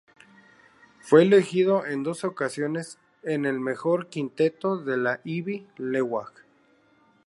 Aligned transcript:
Fue 0.99 1.21
elegido 1.21 1.85
en 1.85 2.01
dos 2.01 2.23
ocasiones 2.23 2.97
en 3.21 3.45
el 3.45 3.59
mejor 3.59 4.09
quinteto 4.09 4.77
de 4.77 4.97
la 4.97 5.21
Ivy 5.23 5.67
League. 5.77 6.41